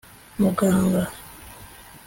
[0.39, 1.03] Muganga